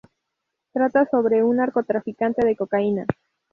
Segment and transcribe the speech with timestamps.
[0.73, 3.05] Trata sobre un narcotraficante de cocaína.